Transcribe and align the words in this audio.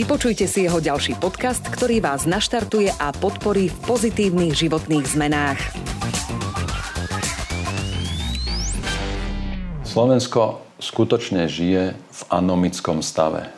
Vypočujte 0.00 0.48
si 0.48 0.64
jeho 0.64 0.80
ďalší 0.80 1.20
podcast, 1.20 1.60
ktorý 1.60 2.00
vás 2.00 2.24
naštartuje 2.24 2.88
a 2.88 3.12
podporí 3.12 3.68
v 3.68 3.76
pozitívnych 3.84 4.56
životných 4.56 5.04
zmenách. 5.04 5.60
Slovensko 9.84 10.64
skutočne 10.80 11.52
žije 11.52 12.00
v 12.00 12.20
anomickom 12.32 13.04
stave. 13.04 13.52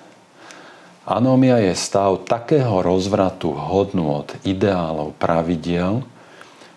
Anómia 1.07 1.63
je 1.63 1.79
stav 1.79 2.27
takého 2.27 2.83
rozvratu 2.83 3.55
hodnôt, 3.55 4.27
ideálov, 4.43 5.15
pravidiel, 5.23 6.02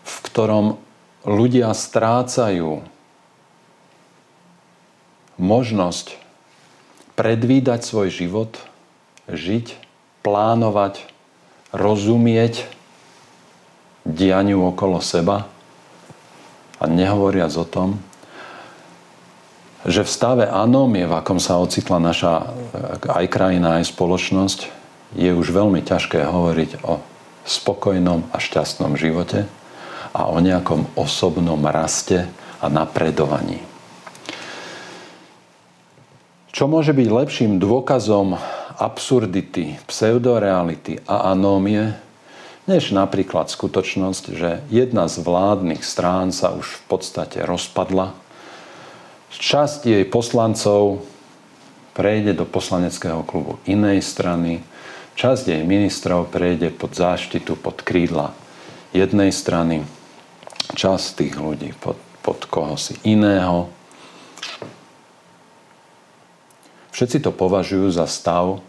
v 0.06 0.16
ktorom 0.30 0.78
ľudia 1.26 1.74
strácajú 1.74 2.86
možnosť 5.42 6.22
predvídať 7.18 7.82
svoj 7.82 8.14
život– 8.14 8.54
žiť, 9.30 9.78
plánovať, 10.26 11.06
rozumieť 11.74 12.66
dianiu 14.06 14.70
okolo 14.70 15.02
seba 15.02 15.50
a 16.78 16.84
nehovoriac 16.86 17.54
o 17.58 17.66
tom, 17.66 17.90
že 19.86 20.02
v 20.02 20.10
stave 20.10 20.46
anómie, 20.50 21.06
v 21.06 21.14
akom 21.14 21.38
sa 21.38 21.62
ocitla 21.62 22.02
naša 22.02 22.50
aj 23.06 23.26
krajina, 23.30 23.78
aj 23.78 23.94
spoločnosť, 23.94 24.60
je 25.14 25.30
už 25.30 25.54
veľmi 25.54 25.86
ťažké 25.86 26.26
hovoriť 26.26 26.82
o 26.90 26.98
spokojnom 27.46 28.26
a 28.34 28.38
šťastnom 28.42 28.98
živote 28.98 29.46
a 30.10 30.26
o 30.26 30.42
nejakom 30.42 30.90
osobnom 30.98 31.62
raste 31.70 32.26
a 32.58 32.66
napredovaní. 32.66 33.62
Čo 36.50 36.66
môže 36.66 36.96
byť 36.96 37.08
lepším 37.12 37.52
dôkazom 37.62 38.40
absurdity, 38.78 39.80
pseudoreality 39.88 41.02
a 41.08 41.32
anómie, 41.32 41.96
než 42.66 42.92
napríklad 42.92 43.48
skutočnosť, 43.48 44.24
že 44.34 44.50
jedna 44.74 45.06
z 45.06 45.22
vládnych 45.22 45.86
strán 45.86 46.34
sa 46.34 46.52
už 46.52 46.66
v 46.66 46.82
podstate 46.90 47.46
rozpadla. 47.46 48.18
Časť 49.36 49.86
jej 49.86 50.06
poslancov 50.08 51.04
prejde 51.96 52.36
do 52.36 52.44
poslaneckého 52.48 53.24
klubu 53.24 53.60
inej 53.68 54.04
strany, 54.04 54.64
časť 55.16 55.56
jej 55.56 55.64
ministrov 55.64 56.32
prejde 56.32 56.72
pod 56.72 56.92
záštitu, 56.96 57.56
pod 57.56 57.84
krídla 57.84 58.36
jednej 58.96 59.32
strany, 59.32 59.84
časť 60.76 61.24
tých 61.24 61.36
ľudí 61.36 61.76
pod, 61.80 62.00
pod 62.24 62.48
kohosi 62.48 62.96
iného. 63.04 63.72
Všetci 66.96 67.28
to 67.28 67.36
považujú 67.36 67.92
za 67.92 68.08
stav, 68.08 68.64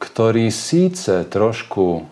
ktorý 0.00 0.48
síce 0.48 1.28
trošku 1.28 2.08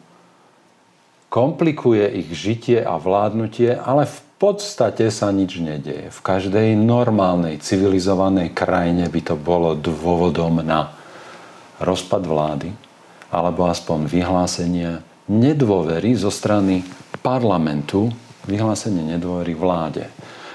komplikuje 1.33 2.05
ich 2.21 2.29
žitie 2.37 2.85
a 2.85 3.01
vládnutie, 3.01 3.73
ale 3.73 4.05
v 4.05 4.19
podstate 4.37 5.09
sa 5.09 5.33
nič 5.33 5.57
nedieje. 5.57 6.13
V 6.13 6.21
každej 6.21 6.77
normálnej, 6.77 7.65
civilizovanej 7.65 8.53
krajine 8.53 9.09
by 9.09 9.21
to 9.25 9.41
bolo 9.41 9.73
dôvodom 9.73 10.61
na 10.61 10.93
rozpad 11.81 12.29
vlády 12.29 12.69
alebo 13.33 13.73
aspoň 13.73 14.05
vyhlásenie 14.05 15.01
nedôvery 15.33 16.13
zo 16.13 16.29
strany 16.29 16.85
parlamentu, 17.25 18.13
vyhlásenie 18.45 19.17
nedôvery 19.17 19.57
vláde. 19.57 20.05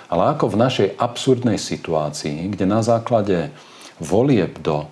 Ale 0.05 0.37
ako 0.37 0.53
v 0.53 0.61
našej 0.61 0.87
absurdnej 1.01 1.57
situácii, 1.57 2.53
kde 2.53 2.65
na 2.69 2.85
základe 2.85 3.49
volieb 4.01 4.57
do, 4.61 4.89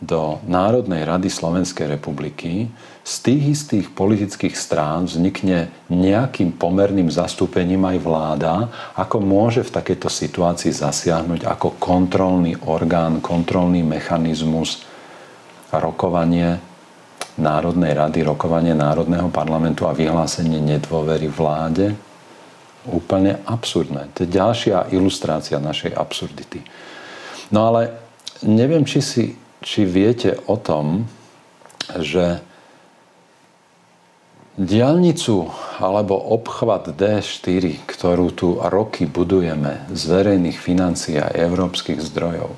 do 0.00 0.40
Národnej 0.48 1.04
rady 1.04 1.28
Slovenskej 1.28 1.98
republiky 1.98 2.72
z 3.02 3.14
tých 3.18 3.42
istých 3.58 3.86
politických 3.90 4.54
strán 4.54 5.10
vznikne 5.10 5.74
nejakým 5.90 6.54
pomerným 6.54 7.10
zastúpením 7.10 7.82
aj 7.82 7.98
vláda, 7.98 8.54
ako 8.94 9.18
môže 9.18 9.66
v 9.66 9.74
takejto 9.74 10.06
situácii 10.06 10.70
zasiahnuť 10.70 11.42
ako 11.42 11.82
kontrolný 11.82 12.54
orgán, 12.62 13.18
kontrolný 13.18 13.82
mechanizmus 13.82 14.86
rokovanie 15.74 16.62
Národnej 17.32 17.96
rady, 17.96 18.22
rokovanie 18.28 18.76
Národného 18.76 19.32
parlamentu 19.32 19.88
a 19.88 19.96
vyhlásenie 19.96 20.60
nedôvery 20.60 21.32
vláde. 21.32 21.96
Úplne 22.86 23.40
absurdné. 23.46 24.10
To 24.14 24.26
je 24.26 24.34
ďalšia 24.36 24.90
ilustrácia 24.92 25.56
našej 25.62 25.96
absurdity. 25.96 26.60
No 27.48 27.72
ale 27.72 28.01
neviem, 28.46 28.86
či, 28.86 29.00
si, 29.02 29.24
či 29.62 29.86
viete 29.86 30.38
o 30.46 30.58
tom, 30.58 31.06
že 31.98 32.42
diálnicu 34.58 35.48
alebo 35.80 36.14
obchvat 36.14 36.92
D4, 36.92 37.88
ktorú 37.88 38.26
tu 38.36 38.48
roky 38.60 39.08
budujeme 39.08 39.88
z 39.90 40.02
verejných 40.12 40.58
financií 40.60 41.16
a 41.16 41.32
európskych 41.32 41.98
zdrojov, 42.04 42.52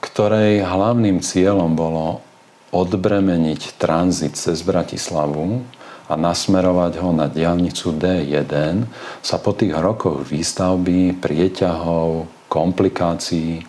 ktorej 0.00 0.64
hlavným 0.64 1.20
cieľom 1.20 1.76
bolo 1.76 2.24
odbremeniť 2.72 3.76
tranzit 3.76 4.36
cez 4.36 4.64
Bratislavu 4.64 5.60
a 6.08 6.16
nasmerovať 6.16 6.92
ho 7.04 7.12
na 7.12 7.28
diálnicu 7.28 7.92
D1, 7.92 8.88
sa 9.20 9.36
po 9.36 9.52
tých 9.52 9.76
rokoch 9.76 10.24
výstavby, 10.24 11.20
prieťahov, 11.20 12.28
komplikácií 12.48 13.60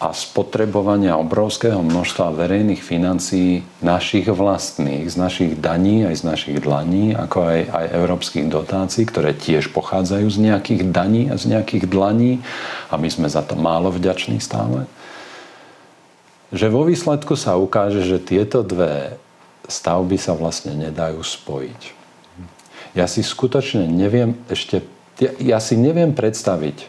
a 0.00 0.16
spotrebovania 0.16 1.20
obrovského 1.20 1.84
množstva 1.84 2.32
verejných 2.32 2.80
financií 2.80 3.60
našich 3.84 4.32
vlastných, 4.32 5.04
z 5.04 5.16
našich 5.20 5.52
daní 5.60 6.08
aj 6.08 6.24
z 6.24 6.24
našich 6.24 6.56
dlaní, 6.56 7.12
ako 7.12 7.44
aj, 7.44 7.60
aj 7.68 7.86
európskych 8.00 8.48
dotácií, 8.48 9.04
ktoré 9.04 9.36
tiež 9.36 9.68
pochádzajú 9.76 10.24
z 10.32 10.38
nejakých 10.40 10.88
daní 10.88 11.28
a 11.28 11.36
z 11.36 11.52
nejakých 11.52 11.84
dlaní 11.84 12.40
a 12.88 12.96
my 12.96 13.12
sme 13.12 13.28
za 13.28 13.44
to 13.44 13.60
málo 13.60 13.92
vďační 13.92 14.40
stále. 14.40 14.88
Že 16.48 16.72
vo 16.72 16.88
výsledku 16.88 17.36
sa 17.36 17.60
ukáže, 17.60 18.00
že 18.00 18.16
tieto 18.24 18.64
dve 18.64 19.20
stavby 19.68 20.16
sa 20.16 20.32
vlastne 20.32 20.80
nedajú 20.80 21.20
spojiť. 21.20 21.80
Ja 22.96 23.04
si 23.04 23.20
skutočne 23.20 23.84
neviem 23.84 24.34
ešte, 24.48 24.80
ja, 25.20 25.36
ja 25.38 25.58
si 25.60 25.76
neviem 25.76 26.16
predstaviť, 26.16 26.88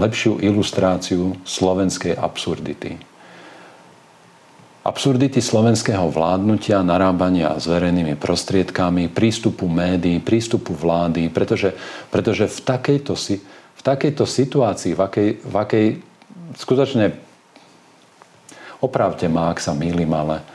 lepšiu 0.00 0.38
ilustráciu 0.40 1.36
slovenskej 1.44 2.16
absurdity. 2.16 2.96
Absurdity 4.86 5.42
slovenského 5.42 6.06
vládnutia, 6.14 6.86
narábania 6.86 7.58
s 7.58 7.66
verejnými 7.66 8.14
prostriedkami, 8.14 9.10
prístupu 9.10 9.66
médií, 9.66 10.22
prístupu 10.22 10.78
vlády, 10.78 11.26
pretože, 11.26 11.74
pretože 12.14 12.46
v, 12.46 12.58
takejto, 12.62 13.14
v 13.74 13.82
takejto 13.82 14.22
situácii, 14.22 14.94
v 14.94 15.00
akej, 15.02 15.28
v 15.42 15.54
akej 15.58 15.86
skutočne 16.54 17.18
opravte 18.78 19.26
ma, 19.26 19.50
ak 19.50 19.58
sa 19.58 19.74
mýlim, 19.74 20.14
ale 20.14 20.46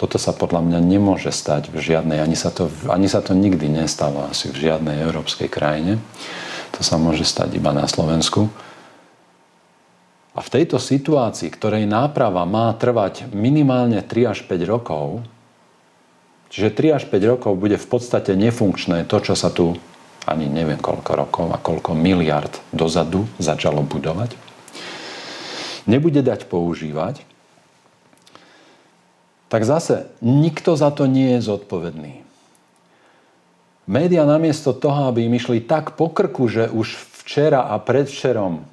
toto 0.00 0.16
sa 0.16 0.32
podľa 0.32 0.64
mňa 0.64 0.80
nemôže 0.80 1.30
stať 1.30 1.70
v 1.70 1.78
žiadnej, 1.78 2.24
ani 2.24 2.34
sa, 2.34 2.48
to, 2.50 2.72
ani 2.88 3.06
sa 3.06 3.20
to 3.20 3.36
nikdy 3.36 3.68
nestalo 3.68 4.26
asi 4.26 4.48
v 4.48 4.64
žiadnej 4.64 5.04
európskej 5.04 5.46
krajine. 5.52 6.00
To 6.74 6.80
sa 6.82 6.98
môže 6.98 7.22
stať 7.22 7.54
iba 7.54 7.70
na 7.70 7.86
Slovensku. 7.86 8.50
A 10.34 10.42
v 10.42 10.52
tejto 10.52 10.82
situácii, 10.82 11.46
ktorej 11.46 11.86
náprava 11.86 12.42
má 12.42 12.74
trvať 12.74 13.30
minimálne 13.30 14.02
3 14.02 14.34
až 14.34 14.42
5 14.42 14.66
rokov, 14.66 15.22
čiže 16.50 16.74
3 16.74 16.98
až 16.98 17.04
5 17.06 17.30
rokov 17.38 17.54
bude 17.54 17.78
v 17.78 17.86
podstate 17.86 18.34
nefunkčné 18.34 19.06
to, 19.06 19.22
čo 19.22 19.38
sa 19.38 19.54
tu 19.54 19.78
ani 20.26 20.50
neviem 20.50 20.80
koľko 20.80 21.12
rokov 21.14 21.46
a 21.52 21.60
koľko 21.60 21.92
miliard 21.94 22.50
dozadu 22.74 23.28
začalo 23.38 23.84
budovať, 23.84 24.34
nebude 25.86 26.24
dať 26.24 26.48
používať, 26.48 27.22
tak 29.52 29.62
zase 29.62 30.10
nikto 30.18 30.74
za 30.74 30.90
to 30.90 31.06
nie 31.06 31.38
je 31.38 31.46
zodpovedný. 31.46 32.26
Média 33.84 34.24
namiesto 34.24 34.72
toho, 34.72 35.12
aby 35.12 35.28
im 35.28 35.36
išli 35.36 35.60
tak 35.60 35.94
po 35.94 36.08
krku, 36.08 36.48
že 36.48 36.72
už 36.72 36.96
včera 37.22 37.68
a 37.68 37.76
predvčerom 37.76 38.64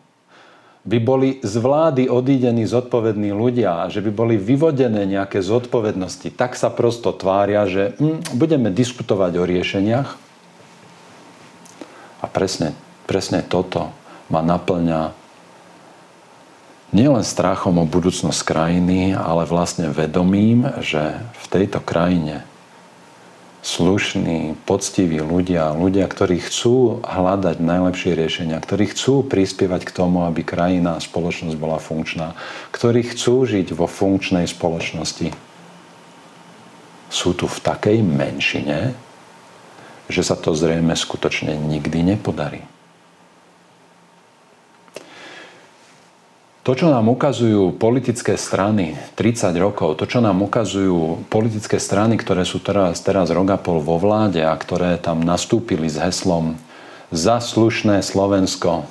by 0.82 0.98
boli 0.98 1.30
z 1.46 1.54
vlády 1.62 2.10
odídení 2.10 2.66
zodpovední 2.66 3.30
ľudia 3.30 3.86
a 3.86 3.90
že 3.94 4.02
by 4.02 4.10
boli 4.10 4.36
vyvodené 4.42 5.06
nejaké 5.06 5.38
zodpovednosti, 5.38 6.34
tak 6.34 6.58
sa 6.58 6.74
prosto 6.74 7.14
tvária, 7.14 7.70
že 7.70 7.94
hm, 8.02 8.34
budeme 8.34 8.74
diskutovať 8.74 9.32
o 9.38 9.44
riešeniach. 9.46 10.10
A 12.22 12.26
presne, 12.30 12.74
presne 13.06 13.46
toto 13.46 13.94
ma 14.34 14.42
naplňa 14.42 15.14
nielen 16.94 17.24
strachom 17.24 17.78
o 17.78 17.86
budúcnosť 17.86 18.42
krajiny, 18.42 19.14
ale 19.14 19.46
vlastne 19.46 19.90
vedomím, 19.94 20.66
že 20.82 21.18
v 21.18 21.46
tejto 21.50 21.80
krajine 21.82 22.46
slušní, 23.62 24.58
poctiví 24.66 25.22
ľudia, 25.22 25.78
ľudia, 25.78 26.10
ktorí 26.10 26.42
chcú 26.42 27.06
hľadať 27.06 27.62
najlepšie 27.62 28.18
riešenia, 28.18 28.58
ktorí 28.58 28.90
chcú 28.90 29.22
prispievať 29.22 29.86
k 29.86 29.96
tomu, 29.96 30.26
aby 30.26 30.42
krajina 30.42 30.98
a 30.98 31.04
spoločnosť 31.04 31.56
bola 31.62 31.78
funkčná, 31.78 32.34
ktorí 32.74 33.06
chcú 33.14 33.46
žiť 33.46 33.78
vo 33.78 33.86
funkčnej 33.86 34.50
spoločnosti, 34.50 35.30
sú 37.12 37.30
tu 37.38 37.46
v 37.46 37.60
takej 37.62 38.02
menšine, 38.02 38.98
že 40.10 40.22
sa 40.26 40.34
to 40.34 40.58
zrejme 40.58 40.98
skutočne 40.98 41.54
nikdy 41.54 42.02
nepodarí. 42.02 42.66
To, 46.62 46.78
čo 46.78 46.94
nám 46.94 47.10
ukazujú 47.10 47.74
politické 47.74 48.38
strany 48.38 48.94
30 49.18 49.50
rokov, 49.58 49.98
to, 49.98 50.06
čo 50.06 50.22
nám 50.22 50.46
ukazujú 50.46 51.26
politické 51.26 51.82
strany, 51.82 52.22
ktoré 52.22 52.46
sú 52.46 52.62
teraz, 52.62 53.02
teraz 53.02 53.34
rok 53.34 53.50
a 53.50 53.58
pol 53.58 53.82
vo 53.82 53.98
vláde 53.98 54.46
a 54.46 54.54
ktoré 54.54 55.02
tam 55.02 55.26
nastúpili 55.26 55.90
s 55.90 55.98
heslom 55.98 56.62
za 57.10 57.42
slušné 57.42 58.06
Slovensko, 58.06 58.86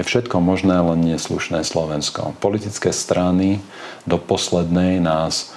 je 0.00 0.02
všetko 0.02 0.40
možné, 0.40 0.80
len 0.80 1.04
nie 1.04 1.20
slušné 1.20 1.60
Slovensko. 1.60 2.32
Politické 2.40 2.88
strany 2.96 3.60
do 4.08 4.16
poslednej 4.16 4.96
nás 4.96 5.52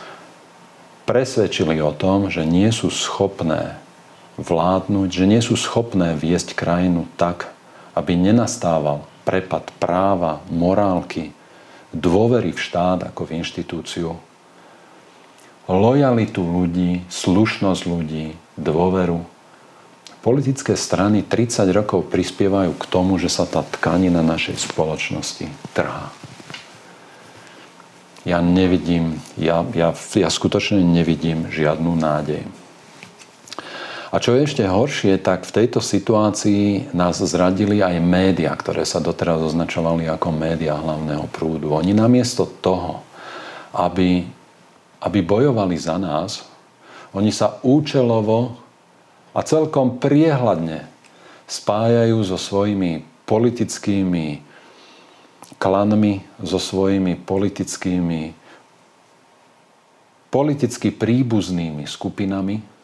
presvedčili 1.07 1.79
o 1.79 1.95
tom, 1.95 2.27
že 2.27 2.43
nie 2.43 2.67
sú 2.75 2.91
schopné 2.91 3.79
vládnuť, 4.35 5.07
že 5.07 5.25
nie 5.31 5.39
sú 5.39 5.55
schopné 5.55 6.19
viesť 6.19 6.59
krajinu 6.59 7.07
tak, 7.15 7.55
aby 7.95 8.19
nenastával 8.19 9.07
prepad 9.25 9.73
práva, 9.81 10.45
morálky, 10.53 11.33
dôvery 11.89 12.53
v 12.53 12.59
štát 12.61 13.09
ako 13.09 13.25
v 13.25 13.41
inštitúciu, 13.41 14.13
lojalitu 15.65 16.45
ľudí, 16.45 17.01
slušnosť 17.09 17.81
ľudí, 17.89 18.37
dôveru. 18.55 19.25
Politické 20.21 20.73
strany 20.73 21.21
30 21.21 21.69
rokov 21.73 22.09
prispievajú 22.09 22.73
k 22.77 22.85
tomu, 22.89 23.17
že 23.21 23.29
sa 23.29 23.45
tá 23.45 23.61
tkanina 23.61 24.25
našej 24.25 24.57
spoločnosti 24.61 25.49
trhá. 25.73 26.09
Ja 28.25 28.41
nevidím, 28.41 29.21
ja, 29.37 29.61
ja, 29.77 29.93
ja 29.93 30.29
skutočne 30.33 30.81
nevidím 30.81 31.45
žiadnu 31.53 31.93
nádej. 31.93 32.41
A 34.15 34.23
čo 34.23 34.31
je 34.31 34.47
ešte 34.47 34.63
horšie, 34.63 35.19
tak 35.19 35.43
v 35.43 35.51
tejto 35.51 35.83
situácii 35.83 36.95
nás 36.95 37.19
zradili 37.19 37.83
aj 37.83 37.99
médiá, 37.99 38.55
ktoré 38.55 38.87
sa 38.87 39.03
doteraz 39.03 39.43
označovali 39.43 40.07
ako 40.07 40.31
médiá 40.31 40.79
hlavného 40.79 41.27
prúdu. 41.35 41.75
Oni 41.75 41.91
namiesto 41.91 42.47
toho, 42.63 43.03
aby, 43.75 44.23
aby 45.03 45.19
bojovali 45.19 45.75
za 45.75 45.99
nás, 45.99 46.47
oni 47.11 47.27
sa 47.27 47.59
účelovo 47.59 48.55
a 49.35 49.43
celkom 49.43 49.99
priehľadne 49.99 50.87
spájajú 51.51 52.15
so 52.23 52.39
svojimi 52.39 53.03
politickými 53.27 54.39
klanmi, 55.59 56.23
so 56.39 56.55
svojimi 56.55 57.19
politickými 57.19 58.31
politicky 60.31 60.95
príbuznými 60.95 61.83
skupinami, 61.83 62.74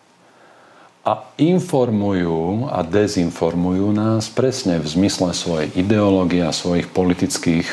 a 1.01 1.33
informujú 1.41 2.69
a 2.69 2.85
dezinformujú 2.85 3.89
nás 3.89 4.29
presne 4.29 4.77
v 4.77 4.85
zmysle 4.85 5.33
svojej 5.33 5.73
ideológie 5.73 6.45
a 6.45 6.53
svojich 6.53 6.93
politických 6.93 7.65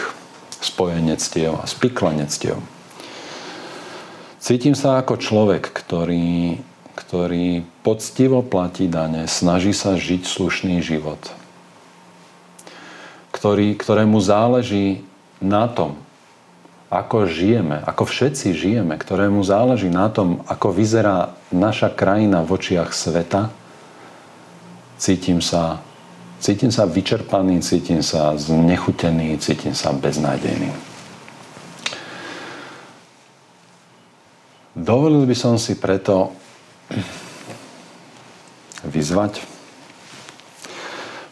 spojenectiev 0.65 1.61
a 1.61 1.69
spiklenectiev. 1.69 2.57
Cítim 4.41 4.73
sa 4.73 5.05
ako 5.05 5.21
človek, 5.21 5.69
ktorý, 5.69 6.57
ktorý 6.97 7.69
poctivo 7.85 8.41
platí 8.41 8.89
dane, 8.89 9.29
snaží 9.29 9.77
sa 9.77 10.01
žiť 10.01 10.25
slušný 10.25 10.81
život, 10.81 11.21
ktorý, 13.37 13.77
ktorému 13.77 14.17
záleží 14.25 15.05
na 15.45 15.69
tom, 15.69 16.01
ako 16.89 17.29
žijeme, 17.29 17.85
ako 17.85 18.09
všetci 18.09 18.57
žijeme, 18.57 18.97
ktorému 18.97 19.45
záleží 19.45 19.93
na 19.93 20.09
tom, 20.09 20.41
ako 20.49 20.73
vyzerá 20.73 21.37
naša 21.53 21.93
krajina 21.93 22.41
v 22.41 22.57
očiach 22.57 22.97
sveta, 22.97 23.53
cítim 24.97 25.45
sa, 25.45 25.85
cítim 26.41 26.73
sa 26.73 26.89
vyčerpaný, 26.89 27.61
cítim 27.61 28.01
sa 28.01 28.33
znechutený, 28.41 29.37
cítim 29.37 29.77
sa 29.77 29.93
beznádejný. 29.93 30.73
Dovolil 34.73 35.29
by 35.29 35.37
som 35.37 35.61
si 35.61 35.77
preto 35.77 36.33
vyzvať, 38.89 39.45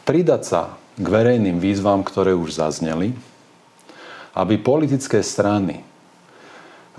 pridať 0.04 0.42
sa 0.44 0.60
k 1.00 1.06
verejným 1.06 1.56
výzvam, 1.56 2.04
ktoré 2.04 2.36
už 2.36 2.60
zazneli, 2.60 3.16
aby 4.36 4.60
politické 4.60 5.24
strany 5.24 5.80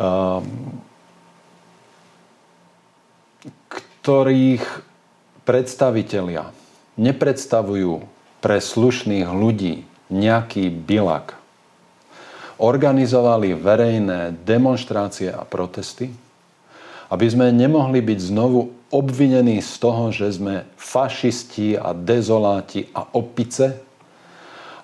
um, 0.02 0.42
ktorých 4.08 4.64
predstavitelia 5.44 6.56
nepredstavujú 6.96 8.08
pre 8.40 8.64
slušných 8.64 9.28
ľudí 9.28 9.84
nejaký 10.08 10.72
bilak, 10.72 11.36
organizovali 12.56 13.52
verejné 13.52 14.32
demonstrácie 14.48 15.28
a 15.28 15.44
protesty, 15.44 16.08
aby 17.12 17.28
sme 17.28 17.52
nemohli 17.52 18.00
byť 18.00 18.20
znovu 18.32 18.72
obvinení 18.96 19.60
z 19.60 19.74
toho, 19.76 20.16
že 20.16 20.40
sme 20.40 20.64
fašisti 20.80 21.76
a 21.76 21.92
dezoláti 21.92 22.88
a 22.96 23.12
opice, 23.12 23.76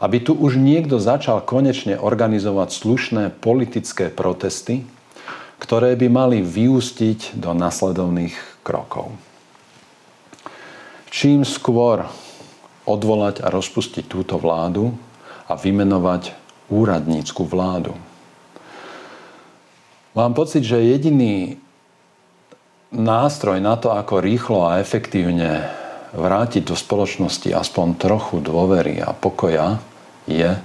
aby 0.03 0.19
tu 0.19 0.35
už 0.35 0.59
niekto 0.59 0.99
začal 0.99 1.39
konečne 1.47 1.95
organizovať 1.95 2.75
slušné 2.75 3.23
politické 3.39 4.11
protesty, 4.11 4.83
ktoré 5.63 5.95
by 5.95 6.11
mali 6.11 6.37
vyústiť 6.43 7.39
do 7.39 7.55
nasledovných 7.55 8.35
krokov. 8.67 9.15
Čím 11.07 11.47
skôr 11.47 12.03
odvolať 12.83 13.39
a 13.39 13.47
rozpustiť 13.47 14.03
túto 14.03 14.35
vládu 14.35 14.91
a 15.47 15.55
vymenovať 15.55 16.35
úradnícku 16.67 17.47
vládu. 17.47 17.95
Mám 20.19 20.35
pocit, 20.35 20.67
že 20.67 20.83
jediný 20.83 21.55
nástroj 22.91 23.63
na 23.63 23.79
to, 23.79 23.95
ako 23.95 24.19
rýchlo 24.19 24.67
a 24.67 24.83
efektívne 24.83 25.63
vrátiť 26.11 26.69
do 26.69 26.75
spoločnosti 26.75 27.49
aspoň 27.55 27.87
trochu 27.97 28.43
dôvery 28.43 28.99
a 28.99 29.15
pokoja, 29.15 29.81
je 30.29 30.55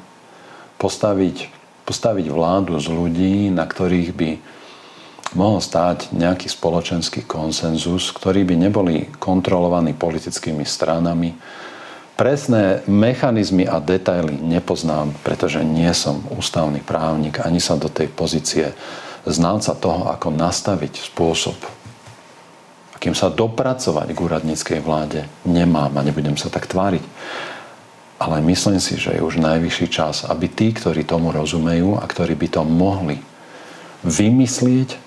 postaviť, 0.78 1.50
postaviť 1.84 2.26
vládu 2.30 2.78
z 2.78 2.86
ľudí, 2.88 3.34
na 3.50 3.66
ktorých 3.66 4.10
by 4.14 4.30
mohol 5.36 5.60
stáť 5.60 6.14
nejaký 6.16 6.48
spoločenský 6.48 7.28
konsenzus, 7.28 8.14
ktorí 8.16 8.48
by 8.48 8.54
neboli 8.56 9.12
kontrolovaní 9.20 9.92
politickými 9.92 10.64
stranami. 10.64 11.36
Presné 12.18 12.82
mechanizmy 12.88 13.68
a 13.68 13.78
detaily 13.78 14.40
nepoznám, 14.40 15.14
pretože 15.22 15.62
nie 15.62 15.90
som 15.94 16.24
ústavný 16.34 16.82
právnik, 16.82 17.44
ani 17.44 17.60
sa 17.60 17.78
do 17.78 17.86
tej 17.86 18.08
pozície 18.10 18.72
znalca 19.28 19.76
toho, 19.76 20.08
ako 20.10 20.32
nastaviť 20.32 21.12
spôsob, 21.12 21.54
akým 22.96 23.14
sa 23.14 23.30
dopracovať 23.30 24.08
k 24.10 24.18
úradníckej 24.18 24.80
vláde, 24.82 25.28
nemám 25.46 25.94
a 25.94 26.02
nebudem 26.02 26.34
sa 26.34 26.50
tak 26.50 26.66
tváriť. 26.66 27.04
Ale 28.18 28.42
myslím 28.42 28.82
si, 28.82 28.98
že 28.98 29.14
je 29.14 29.22
už 29.22 29.38
najvyšší 29.38 29.86
čas, 29.94 30.26
aby 30.26 30.50
tí, 30.50 30.74
ktorí 30.74 31.06
tomu 31.06 31.30
rozumejú 31.30 31.94
a 31.94 32.04
ktorí 32.04 32.34
by 32.34 32.48
to 32.50 32.62
mohli 32.66 33.22
vymyslieť, 34.02 34.98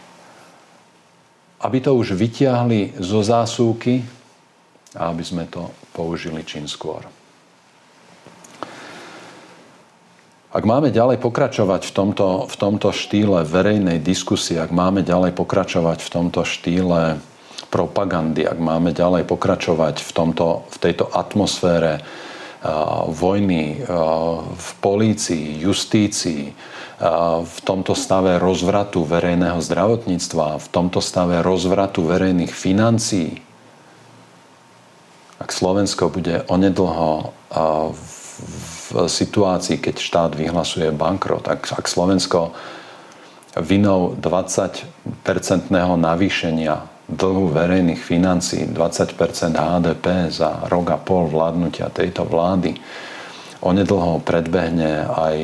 aby 1.61 1.77
to 1.83 1.91
už 1.93 2.15
vytiahli 2.15 2.95
zo 2.97 3.19
zásúky 3.19 4.01
a 4.95 5.11
aby 5.11 5.23
sme 5.23 5.43
to 5.51 5.67
použili 5.91 6.41
čím 6.47 6.65
skôr. 6.71 7.03
Ak 10.51 10.67
máme 10.67 10.91
ďalej 10.91 11.23
pokračovať 11.23 11.87
v 11.87 11.91
tomto, 11.95 12.27
v 12.43 12.55
tomto 12.59 12.91
štýle 12.91 13.47
verejnej 13.47 14.03
diskusie, 14.03 14.59
ak 14.59 14.75
máme 14.75 14.99
ďalej 14.99 15.31
pokračovať 15.31 16.03
v 16.03 16.09
tomto 16.11 16.43
štýle 16.43 17.23
propagandy, 17.71 18.43
ak 18.43 18.59
máme 18.59 18.91
ďalej 18.91 19.23
pokračovať 19.31 20.03
v, 20.03 20.11
tomto, 20.11 20.67
v 20.67 20.77
tejto 20.83 21.07
atmosfére 21.07 22.03
vojny 23.09 23.81
v 24.53 24.69
polícii, 24.81 25.57
justícii, 25.61 26.53
v 27.41 27.57
tomto 27.65 27.97
stave 27.97 28.37
rozvratu 28.37 29.01
verejného 29.01 29.57
zdravotníctva, 29.57 30.61
v 30.61 30.67
tomto 30.69 31.01
stave 31.01 31.41
rozvratu 31.41 32.05
verejných 32.05 32.53
financií, 32.53 33.41
ak 35.41 35.49
Slovensko 35.49 36.13
bude 36.13 36.45
onedlho 36.45 37.33
v 37.97 39.09
situácii, 39.09 39.81
keď 39.81 39.95
štát 39.97 40.31
vyhlasuje 40.37 40.93
bankrot, 40.93 41.49
ak 41.49 41.85
Slovensko 41.89 42.53
vinou 43.57 44.13
20-percentného 44.21 45.97
navýšenia 45.97 46.85
dlhu 47.11 47.51
verejných 47.51 47.99
financí, 47.99 48.63
20% 48.71 49.19
HDP 49.51 50.31
za 50.31 50.65
rok 50.71 50.95
a 50.95 50.97
pol 50.97 51.27
vládnutia 51.27 51.91
tejto 51.91 52.23
vlády, 52.23 52.79
onedlho 53.61 54.23
predbehne 54.23 55.05
aj 55.05 55.37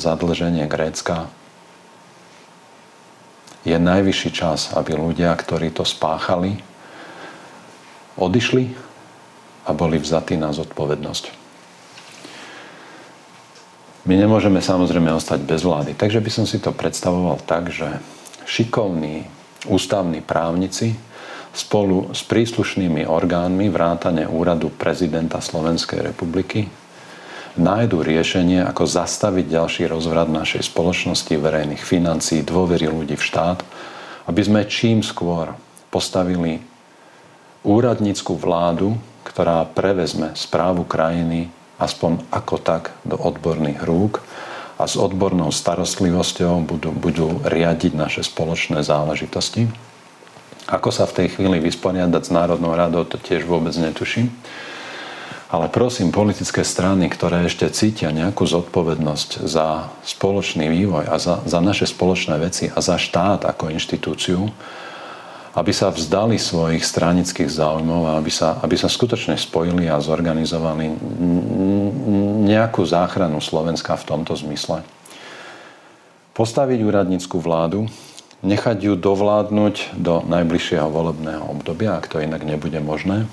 zadlženie 0.00 0.64
Grécka, 0.66 1.28
je 3.66 3.76
najvyšší 3.76 4.30
čas, 4.30 4.70
aby 4.78 4.94
ľudia, 4.94 5.34
ktorí 5.34 5.74
to 5.74 5.82
spáchali, 5.82 6.56
odišli 8.14 8.64
a 9.66 9.74
boli 9.74 9.98
vzatí 9.98 10.38
na 10.38 10.54
zodpovednosť. 10.54 11.24
My 14.06 14.14
nemôžeme 14.14 14.62
samozrejme 14.62 15.10
ostať 15.18 15.42
bez 15.42 15.66
vlády, 15.66 15.98
takže 15.98 16.22
by 16.22 16.30
som 16.30 16.46
si 16.46 16.62
to 16.62 16.70
predstavoval 16.70 17.42
tak, 17.42 17.74
že 17.74 17.98
šikovní 18.46 19.26
ústavní 19.64 20.20
právnici 20.20 20.92
spolu 21.56 22.12
s 22.12 22.20
príslušnými 22.28 23.08
orgánmi 23.08 23.72
vrátane 23.72 24.28
úradu 24.28 24.68
prezidenta 24.68 25.40
Slovenskej 25.40 26.04
republiky 26.04 26.68
nájdu 27.56 28.04
riešenie, 28.04 28.60
ako 28.60 28.84
zastaviť 28.84 29.48
ďalší 29.48 29.82
rozvrat 29.88 30.28
našej 30.28 30.68
spoločnosti, 30.68 31.32
verejných 31.32 31.80
financií, 31.80 32.44
dôvery 32.44 32.84
ľudí 32.84 33.16
v 33.16 33.24
štát, 33.24 33.64
aby 34.28 34.40
sme 34.44 34.68
čím 34.68 35.00
skôr 35.00 35.56
postavili 35.88 36.60
úradnícku 37.64 38.36
vládu, 38.36 39.00
ktorá 39.24 39.64
prevezme 39.64 40.36
správu 40.36 40.84
krajiny 40.84 41.48
aspoň 41.80 42.28
ako 42.32 42.56
tak 42.60 42.92
do 43.04 43.16
odborných 43.16 43.80
rúk 43.84 44.20
a 44.76 44.84
s 44.84 44.94
odbornou 45.00 45.48
starostlivosťou 45.48 46.68
budú, 46.68 46.92
budú 46.92 47.40
riadiť 47.48 47.92
naše 47.96 48.22
spoločné 48.22 48.84
záležitosti. 48.84 49.68
Ako 50.68 50.92
sa 50.92 51.08
v 51.08 51.22
tej 51.22 51.28
chvíli 51.38 51.62
vysporiadať 51.62 52.22
s 52.26 52.34
Národnou 52.34 52.76
radou, 52.76 53.06
to 53.08 53.16
tiež 53.16 53.48
vôbec 53.48 53.72
netuším. 53.78 54.28
Ale 55.46 55.70
prosím, 55.70 56.10
politické 56.10 56.66
strany, 56.66 57.06
ktoré 57.06 57.46
ešte 57.46 57.70
cítia 57.70 58.10
nejakú 58.10 58.42
zodpovednosť 58.42 59.46
za 59.46 59.94
spoločný 60.02 60.66
vývoj 60.66 61.06
a 61.06 61.16
za, 61.22 61.38
za 61.46 61.62
naše 61.62 61.86
spoločné 61.86 62.34
veci 62.42 62.66
a 62.66 62.82
za 62.82 62.98
štát 62.98 63.46
ako 63.46 63.70
inštitúciu, 63.70 64.50
aby 65.54 65.72
sa 65.72 65.94
vzdali 65.94 66.36
svojich 66.36 66.82
stranických 66.82 67.48
záujmov 67.48 68.10
a 68.10 68.18
aby 68.18 68.28
sa, 68.28 68.58
aby 68.58 68.74
sa 68.74 68.90
skutočne 68.90 69.38
spojili 69.38 69.86
a 69.86 70.02
zorganizovali 70.02 70.84
nejakú 72.46 72.86
záchranu 72.86 73.42
Slovenska 73.42 73.98
v 73.98 74.06
tomto 74.06 74.38
zmysle. 74.38 74.86
Postaviť 76.38 76.78
úradnícku 76.86 77.42
vládu, 77.42 77.90
nechať 78.46 78.78
ju 78.86 78.94
dovládnuť 78.94 79.98
do 79.98 80.22
najbližšieho 80.22 80.86
volebného 80.86 81.42
obdobia, 81.42 81.98
ak 81.98 82.06
to 82.06 82.22
inak 82.22 82.46
nebude 82.46 82.78
možné, 82.78 83.26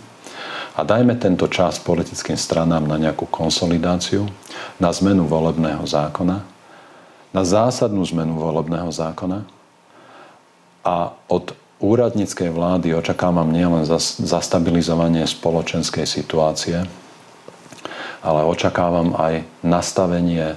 a 0.73 0.81
dajme 0.81 1.13
tento 1.21 1.45
čas 1.45 1.77
politickým 1.77 2.33
stranám 2.33 2.89
na 2.89 2.97
nejakú 2.97 3.29
konsolidáciu, 3.29 4.25
na 4.81 4.89
zmenu 4.89 5.29
volebného 5.29 5.85
zákona, 5.85 6.41
na 7.29 7.43
zásadnú 7.45 8.01
zmenu 8.09 8.41
volebného 8.41 8.89
zákona 8.89 9.45
a 10.81 11.13
od 11.29 11.53
úradníckej 11.77 12.49
vlády 12.49 12.97
očakávam 12.97 13.53
nielen 13.53 13.85
zastabilizovanie 14.17 15.29
spoločenskej 15.29 16.09
situácie, 16.09 16.81
ale 18.23 18.47
očakávam 18.47 19.13
aj 19.19 19.43
nastavenie 19.61 20.55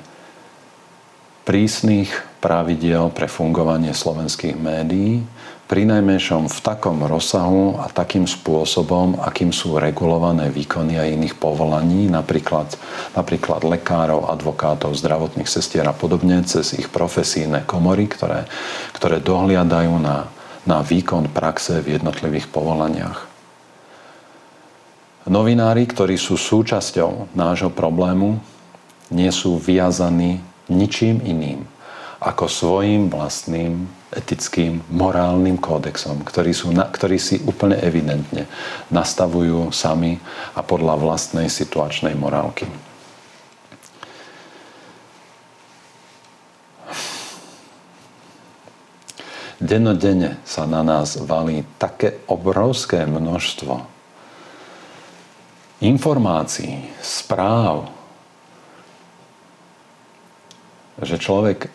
prísnych 1.42 2.10
pravidiel 2.38 3.10
pre 3.10 3.26
fungovanie 3.26 3.90
slovenských 3.90 4.54
médií, 4.54 5.26
pri 5.66 5.82
najmenšom 5.82 6.46
v 6.46 6.58
takom 6.62 7.02
rozsahu 7.02 7.82
a 7.82 7.90
takým 7.90 8.22
spôsobom, 8.22 9.18
akým 9.18 9.50
sú 9.50 9.82
regulované 9.82 10.46
výkony 10.46 10.94
a 10.94 11.10
iných 11.10 11.34
povolaní, 11.42 12.06
napríklad, 12.06 12.78
napríklad 13.18 13.66
lekárov, 13.66 14.30
advokátov, 14.30 14.94
zdravotných 14.94 15.50
sestier 15.50 15.82
a 15.90 15.94
podobne, 15.94 16.46
cez 16.46 16.70
ich 16.78 16.86
profesijné 16.86 17.66
komory, 17.66 18.06
ktoré, 18.06 18.46
ktoré 18.94 19.18
dohliadajú 19.18 19.98
na, 19.98 20.30
na 20.62 20.86
výkon 20.86 21.34
praxe 21.34 21.82
v 21.82 21.98
jednotlivých 21.98 22.46
povolaniach. 22.46 23.35
Novinári, 25.26 25.90
ktorí 25.90 26.14
sú 26.14 26.38
súčasťou 26.38 27.34
nášho 27.34 27.74
problému, 27.74 28.38
nie 29.10 29.26
sú 29.34 29.58
viazaní 29.58 30.38
ničím 30.70 31.18
iným 31.26 31.66
ako 32.22 32.46
svojim 32.46 33.10
vlastným 33.10 33.90
etickým, 34.14 34.86
morálnym 34.88 35.58
kódexom, 35.58 36.22
ktorý, 36.22 36.54
sú, 36.54 36.70
ktorý 36.72 37.18
si 37.18 37.42
úplne 37.42 37.76
evidentne 37.82 38.46
nastavujú 38.88 39.74
sami 39.74 40.22
a 40.54 40.62
podľa 40.62 40.94
vlastnej 40.94 41.50
situačnej 41.50 42.14
morálky. 42.14 42.70
Denodene 49.58 50.38
sa 50.46 50.70
na 50.70 50.86
nás 50.86 51.18
valí 51.18 51.66
také 51.82 52.22
obrovské 52.30 53.02
množstvo 53.08 53.95
informácií, 55.80 56.88
správ, 57.04 57.92
že 61.02 61.20
človek 61.20 61.68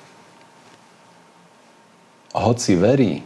hoci 2.34 2.74
verí, 2.74 3.22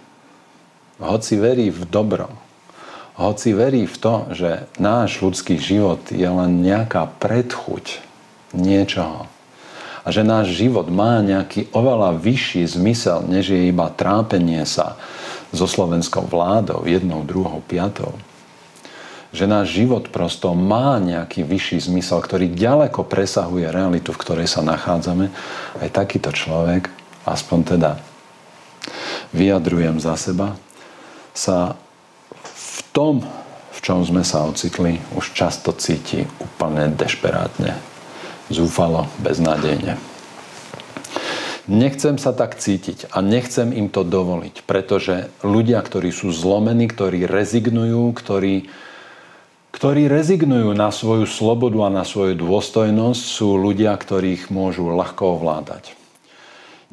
hoci 0.99 1.39
verí 1.39 1.71
v 1.71 1.87
dobro, 1.87 2.27
hoci 3.15 3.55
verí 3.55 3.87
v 3.87 3.95
to, 3.95 4.15
že 4.35 4.67
náš 4.75 5.23
ľudský 5.23 5.55
život 5.55 6.03
je 6.11 6.27
len 6.27 6.59
nejaká 6.59 7.07
predchuť 7.23 8.03
niečoho 8.51 9.31
a 10.05 10.07
že 10.13 10.21
náš 10.21 10.53
život 10.53 10.91
má 10.91 11.23
nejaký 11.23 11.71
oveľa 11.73 12.19
vyšší 12.19 12.67
zmysel, 12.77 13.25
než 13.25 13.55
je 13.55 13.71
iba 13.71 13.89
trápenie 13.89 14.61
sa 14.67 14.99
so 15.55 15.65
slovenskou 15.65 16.27
vládou, 16.27 16.83
jednou, 16.85 17.23
druhou, 17.23 17.63
piatou. 17.65 18.13
Že 19.35 19.51
náš 19.51 19.75
život 19.75 20.07
prosto 20.07 20.55
má 20.55 20.95
nejaký 20.95 21.43
vyšší 21.43 21.91
zmysel, 21.91 22.23
ktorý 22.23 22.55
ďaleko 22.55 23.03
presahuje 23.03 23.67
realitu, 23.67 24.15
v 24.15 24.21
ktorej 24.23 24.47
sa 24.47 24.63
nachádzame. 24.63 25.27
Aj 25.83 25.89
takýto 25.91 26.31
človek, 26.31 26.87
aspoň 27.27 27.59
teda 27.75 27.91
vyjadrujem 29.35 29.99
za 29.99 30.15
seba, 30.15 30.55
sa 31.35 31.75
v 32.47 32.79
tom, 32.95 33.27
v 33.75 33.79
čom 33.83 34.07
sme 34.07 34.23
sa 34.23 34.47
ocitli, 34.47 35.03
už 35.19 35.35
často 35.35 35.75
cíti 35.75 36.23
úplne 36.39 36.95
dešperátne, 36.95 37.75
zúfalo, 38.47 39.11
beznádejne. 39.19 39.99
Nechcem 41.65 42.21
sa 42.21 42.31
tak 42.31 42.55
cítiť 42.55 43.09
a 43.11 43.25
nechcem 43.25 43.73
im 43.73 43.89
to 43.89 44.05
dovoliť, 44.05 44.63
pretože 44.63 45.33
ľudia, 45.41 45.81
ktorí 45.81 46.13
sú 46.13 46.29
zlomení, 46.29 46.85
ktorí 46.87 47.25
rezignujú, 47.25 48.15
ktorí, 48.15 48.69
ktorí 49.75 50.07
rezignujú 50.07 50.71
na 50.71 50.87
svoju 50.87 51.27
slobodu 51.27 51.91
a 51.91 51.91
na 51.91 52.07
svoju 52.07 52.39
dôstojnosť, 52.39 53.19
sú 53.19 53.59
ľudia, 53.59 53.91
ktorých 53.91 54.47
môžu 54.47 54.87
ľahko 54.87 55.35
ovládať. 55.35 55.91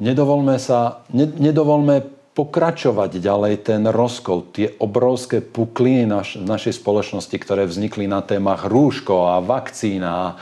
Nedovolme, 0.03 0.59
sa, 0.59 1.07
nedovolme 1.15 2.03
pokračovať 2.35 3.23
ďalej 3.23 3.55
ten 3.63 3.87
rozkol, 3.87 4.43
tie 4.51 4.75
obrovské 4.83 5.39
pukliny 5.39 6.03
naš, 6.03 6.35
našej 6.35 6.83
spoločnosti, 6.83 7.31
ktoré 7.39 7.63
vznikli 7.63 8.03
na 8.03 8.19
témach 8.19 8.67
rúško 8.67 9.31
a 9.31 9.39
vakcína 9.39 10.35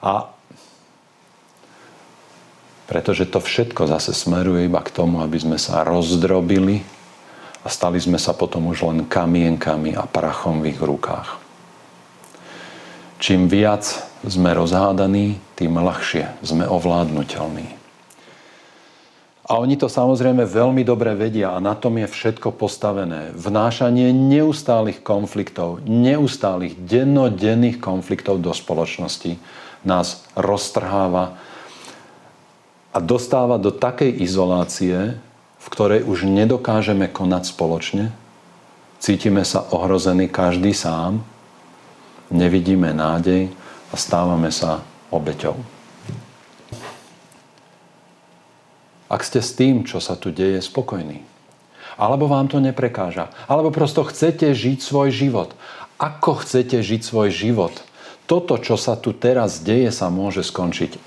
a 0.00 0.12
pretože 2.88 3.28
to 3.28 3.44
všetko 3.44 3.88
zase 3.92 4.16
smeruje 4.16 4.72
iba 4.72 4.80
k 4.80 4.92
tomu, 4.92 5.20
aby 5.20 5.36
sme 5.36 5.60
sa 5.60 5.84
rozdrobili 5.84 6.80
a 7.60 7.68
stali 7.68 8.00
sme 8.00 8.16
sa 8.16 8.32
potom 8.32 8.72
už 8.72 8.88
len 8.88 8.98
kamienkami 9.04 9.92
a 9.96 10.08
prachom 10.08 10.64
v 10.64 10.72
ich 10.72 10.80
rukách. 10.80 11.43
Čím 13.22 13.46
viac 13.46 13.86
sme 14.26 14.56
rozhádaní, 14.56 15.38
tým 15.54 15.78
ľahšie 15.78 16.40
sme 16.42 16.66
ovládnutelní. 16.66 17.84
A 19.44 19.60
oni 19.60 19.76
to 19.76 19.92
samozrejme 19.92 20.48
veľmi 20.48 20.88
dobre 20.88 21.12
vedia 21.12 21.52
a 21.52 21.60
na 21.60 21.76
tom 21.76 22.00
je 22.00 22.08
všetko 22.08 22.56
postavené. 22.56 23.28
Vnášanie 23.36 24.08
neustálých 24.08 25.04
konfliktov, 25.04 25.84
neustálých 25.84 26.80
dennodenných 26.80 27.76
konfliktov 27.76 28.40
do 28.40 28.56
spoločnosti 28.56 29.36
nás 29.84 30.24
roztrháva 30.32 31.36
a 32.96 32.98
dostáva 33.04 33.60
do 33.60 33.68
takej 33.68 34.16
izolácie, 34.24 35.20
v 35.60 35.66
ktorej 35.68 36.08
už 36.08 36.24
nedokážeme 36.24 37.12
konať 37.12 37.52
spoločne. 37.52 38.16
Cítime 38.96 39.44
sa 39.44 39.60
ohrození 39.76 40.32
každý 40.32 40.72
sám 40.72 41.20
nevidíme 42.32 42.92
nádej 42.94 43.50
a 43.90 43.94
stávame 43.96 44.48
sa 44.48 44.80
obeťou. 45.12 45.56
Ak 49.10 49.22
ste 49.22 49.44
s 49.44 49.52
tým, 49.54 49.84
čo 49.84 50.00
sa 50.00 50.16
tu 50.16 50.32
deje, 50.32 50.58
spokojní, 50.64 51.22
alebo 51.94 52.26
vám 52.26 52.50
to 52.50 52.58
neprekáža, 52.58 53.30
alebo 53.46 53.70
prosto 53.70 54.02
chcete 54.02 54.50
žiť 54.50 54.78
svoj 54.82 55.08
život. 55.14 55.50
Ako 56.02 56.42
chcete 56.42 56.82
žiť 56.82 57.00
svoj 57.06 57.30
život? 57.30 57.74
Toto, 58.26 58.58
čo 58.58 58.74
sa 58.74 58.98
tu 58.98 59.14
teraz 59.14 59.62
deje, 59.62 59.94
sa 59.94 60.10
môže 60.10 60.42
skončiť 60.42 60.98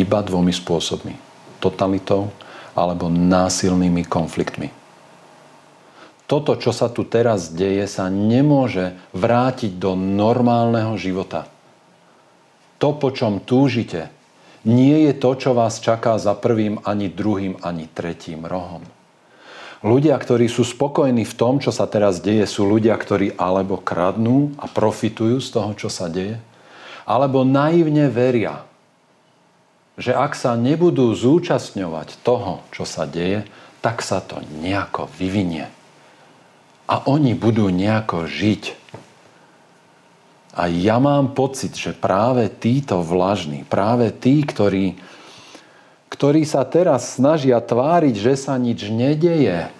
iba 0.00 0.18
dvomi 0.24 0.50
spôsobmi. 0.50 1.14
Totalitou 1.62 2.34
alebo 2.74 3.06
násilnými 3.06 4.02
konfliktmi 4.02 4.83
toto, 6.24 6.56
čo 6.56 6.72
sa 6.72 6.88
tu 6.88 7.04
teraz 7.04 7.52
deje, 7.52 7.84
sa 7.84 8.08
nemôže 8.08 8.96
vrátiť 9.12 9.76
do 9.76 9.92
normálneho 9.92 10.96
života. 10.96 11.44
To, 12.80 12.96
po 12.96 13.12
čom 13.12 13.44
túžite, 13.44 14.08
nie 14.64 15.04
je 15.08 15.12
to, 15.12 15.36
čo 15.36 15.50
vás 15.52 15.84
čaká 15.84 16.16
za 16.16 16.32
prvým, 16.32 16.80
ani 16.88 17.12
druhým, 17.12 17.60
ani 17.60 17.84
tretím 17.92 18.48
rohom. 18.48 18.80
Ľudia, 19.84 20.16
ktorí 20.16 20.48
sú 20.48 20.64
spokojní 20.64 21.28
v 21.28 21.36
tom, 21.36 21.60
čo 21.60 21.68
sa 21.68 21.84
teraz 21.84 22.24
deje, 22.24 22.48
sú 22.48 22.64
ľudia, 22.64 22.96
ktorí 22.96 23.36
alebo 23.36 23.76
kradnú 23.76 24.56
a 24.56 24.64
profitujú 24.64 25.44
z 25.44 25.48
toho, 25.52 25.76
čo 25.76 25.92
sa 25.92 26.08
deje, 26.08 26.40
alebo 27.04 27.44
naivne 27.44 28.08
veria, 28.08 28.64
že 30.00 30.16
ak 30.16 30.32
sa 30.32 30.56
nebudú 30.56 31.12
zúčastňovať 31.12 32.16
toho, 32.24 32.64
čo 32.72 32.88
sa 32.88 33.04
deje, 33.04 33.44
tak 33.84 34.00
sa 34.00 34.24
to 34.24 34.40
nejako 34.64 35.12
vyvinie 35.20 35.68
a 36.84 37.00
oni 37.08 37.32
budú 37.32 37.72
nejako 37.72 38.28
žiť. 38.28 38.76
A 40.54 40.70
ja 40.70 41.02
mám 41.02 41.34
pocit, 41.34 41.74
že 41.74 41.96
práve 41.96 42.46
títo 42.46 43.02
vlažní, 43.02 43.66
práve 43.66 44.14
tí, 44.14 44.46
ktorí, 44.46 44.94
ktorí 46.12 46.46
sa 46.46 46.62
teraz 46.62 47.18
snažia 47.18 47.58
tváriť, 47.58 48.14
že 48.14 48.34
sa 48.38 48.54
nič 48.54 48.86
nedeje, 48.86 49.72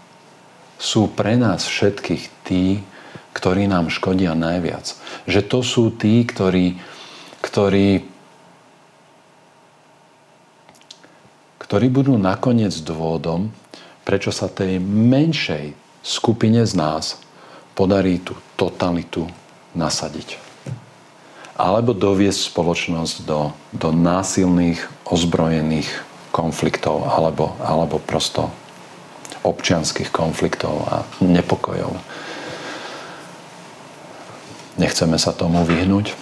sú 0.82 1.06
pre 1.06 1.38
nás 1.38 1.62
všetkých 1.62 2.24
tí, 2.42 2.82
ktorí 3.30 3.70
nám 3.70 3.94
škodia 3.94 4.34
najviac. 4.34 4.98
Že 5.30 5.40
to 5.46 5.60
sú 5.62 5.84
tí, 5.94 6.26
ktorí, 6.26 6.74
ktorí, 7.38 8.02
ktorí 11.62 11.86
budú 11.86 12.18
nakoniec 12.18 12.74
dôvodom, 12.82 13.54
prečo 14.02 14.34
sa 14.34 14.50
tej 14.50 14.82
menšej 14.82 15.83
skupine 16.04 16.60
z 16.68 16.76
nás 16.76 17.18
podarí 17.72 18.20
tú 18.20 18.36
totalitu 18.60 19.26
nasadiť. 19.72 20.38
Alebo 21.56 21.96
doviesť 21.96 22.52
spoločnosť 22.52 23.24
do, 23.24 23.50
do 23.72 23.88
násilných, 23.90 24.78
ozbrojených 25.08 25.88
konfliktov 26.34 27.06
alebo, 27.08 27.56
alebo 27.62 27.96
prosto 28.02 28.52
občianských 29.46 30.10
konfliktov 30.10 30.82
a 30.90 30.96
nepokojov. 31.22 31.94
Nechceme 34.74 35.14
sa 35.16 35.30
tomu 35.30 35.62
vyhnúť. 35.62 36.18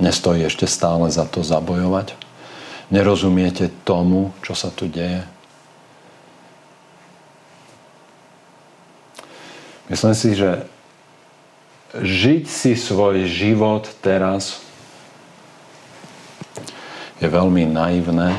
Nestojí 0.00 0.46
ešte 0.46 0.64
stále 0.64 1.12
za 1.12 1.28
to 1.28 1.44
zabojovať. 1.44 2.16
Nerozumiete 2.88 3.68
tomu, 3.84 4.32
čo 4.40 4.56
sa 4.56 4.72
tu 4.72 4.88
deje 4.88 5.26
Myslím 9.88 10.12
si, 10.12 10.36
že 10.36 10.68
žiť 11.96 12.44
si 12.44 12.76
svoj 12.76 13.24
život 13.24 13.88
teraz 14.04 14.60
je 17.18 17.26
veľmi 17.26 17.64
naivné 17.72 18.36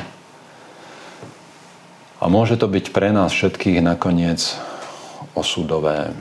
a 2.22 2.26
môže 2.30 2.54
to 2.54 2.70
byť 2.70 2.86
pre 2.94 3.10
nás 3.10 3.34
všetkých 3.34 3.82
nakoniec 3.82 4.54
osudové. 5.34 6.14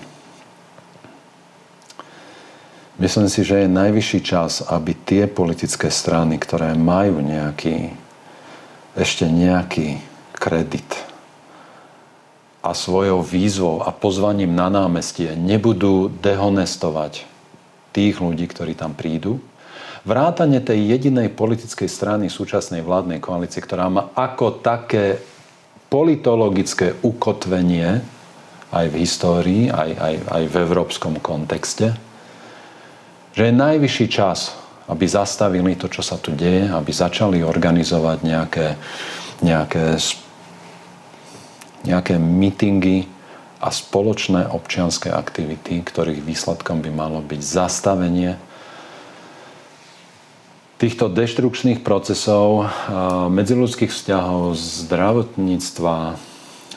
Myslím 2.98 3.30
si, 3.30 3.46
že 3.46 3.62
je 3.62 3.70
najvyšší 3.70 4.20
čas, 4.26 4.64
aby 4.64 4.90
tie 4.96 5.30
politické 5.30 5.86
strany, 5.86 6.34
ktoré 6.34 6.74
majú 6.74 7.22
nejaký, 7.22 7.94
ešte 8.98 9.28
nejaký 9.28 10.02
kredit 10.34 11.07
a 12.68 12.76
svojou 12.76 13.24
výzvou 13.24 13.80
a 13.80 13.88
pozvaním 13.96 14.52
na 14.52 14.68
námestie 14.68 15.32
nebudú 15.32 16.12
dehonestovať 16.20 17.24
tých 17.96 18.20
ľudí, 18.20 18.44
ktorí 18.44 18.76
tam 18.76 18.92
prídu, 18.92 19.40
vrátane 20.04 20.60
tej 20.60 20.92
jedinej 20.92 21.32
politickej 21.32 21.88
strany 21.88 22.28
súčasnej 22.28 22.84
vládnej 22.84 23.24
koalície, 23.24 23.64
ktorá 23.64 23.88
má 23.88 24.12
ako 24.12 24.60
také 24.60 25.16
politologické 25.88 26.92
ukotvenie 27.00 28.04
aj 28.68 28.86
v 28.92 28.94
histórii, 29.00 29.62
aj, 29.72 29.90
aj, 29.96 30.14
aj 30.28 30.42
v 30.52 30.54
európskom 30.60 31.16
kontexte, 31.24 31.96
že 33.32 33.42
je 33.48 33.54
najvyšší 33.56 34.06
čas, 34.12 34.52
aby 34.92 35.08
zastavili 35.08 35.72
to, 35.76 35.88
čo 35.88 36.04
sa 36.04 36.20
tu 36.20 36.36
deje, 36.36 36.68
aby 36.68 36.92
začali 36.92 37.40
organizovať 37.40 38.18
nejaké, 38.24 38.66
nejaké 39.40 39.96
nejaké 41.86 42.18
mítingy 42.18 43.06
a 43.58 43.74
spoločné 43.74 44.46
občianské 44.50 45.10
aktivity, 45.10 45.82
ktorých 45.82 46.22
výsledkom 46.22 46.78
by 46.78 46.90
malo 46.94 47.18
byť 47.22 47.40
zastavenie 47.42 48.38
týchto 50.78 51.10
deštrukčných 51.10 51.82
procesov 51.82 52.70
medziludských 53.34 53.90
vzťahov, 53.90 54.54
zdravotníctva, 54.54 56.14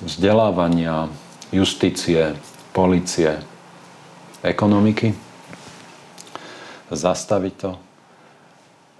vzdelávania, 0.01 1.13
justície, 1.53 2.33
policie, 2.73 3.37
ekonomiky. 4.41 5.13
Zastaviť 6.89 7.53
to. 7.61 7.71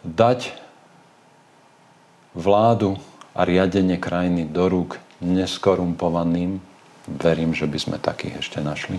Dať 0.06 0.54
vládu 2.38 3.02
a 3.34 3.42
riadenie 3.42 3.98
krajiny 3.98 4.46
do 4.48 4.70
rúk 4.70 5.02
neskorumpovaným, 5.22 6.60
verím, 7.08 7.54
že 7.54 7.70
by 7.70 7.78
sme 7.78 7.98
takých 7.98 8.42
ešte 8.42 8.60
našli, 8.60 8.98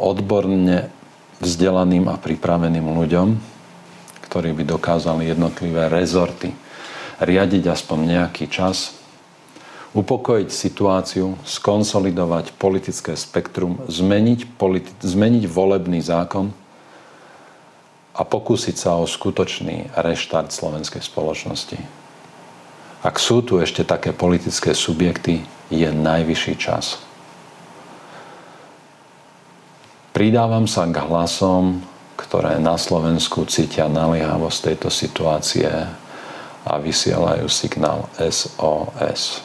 odborne 0.00 0.90
vzdelaným 1.38 2.10
a 2.10 2.16
pripraveným 2.18 2.84
ľuďom, 2.84 3.28
ktorí 4.28 4.50
by 4.56 4.64
dokázali 4.66 5.30
jednotlivé 5.30 5.86
rezorty 5.92 6.50
riadiť 7.22 7.70
aspoň 7.70 7.98
nejaký 8.18 8.50
čas, 8.50 8.98
upokojiť 9.94 10.50
situáciu, 10.50 11.38
skonsolidovať 11.46 12.58
politické 12.58 13.14
spektrum, 13.14 13.78
zmeniť, 13.86 14.58
politi- 14.58 14.90
zmeniť 14.98 15.46
volebný 15.46 16.02
zákon 16.02 16.50
a 18.14 18.22
pokúsiť 18.26 18.74
sa 18.74 18.98
o 18.98 19.06
skutočný 19.06 19.94
reštart 19.94 20.50
slovenskej 20.50 20.98
spoločnosti. 20.98 22.03
Ak 23.04 23.20
sú 23.20 23.44
tu 23.44 23.60
ešte 23.60 23.84
také 23.84 24.16
politické 24.16 24.72
subjekty, 24.72 25.44
je 25.68 25.84
najvyšší 25.84 26.54
čas. 26.56 27.04
Pridávam 30.16 30.64
sa 30.64 30.88
k 30.88 31.04
hlasom, 31.04 31.84
ktoré 32.16 32.56
na 32.56 32.80
Slovensku 32.80 33.44
cítia 33.44 33.92
naliehavosť 33.92 34.72
tejto 34.72 34.88
situácie 34.88 35.68
a 36.64 36.72
vysielajú 36.80 37.44
signál 37.50 38.08
SOS. 38.16 39.44